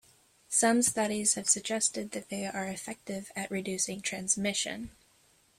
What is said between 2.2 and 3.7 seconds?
they are effective at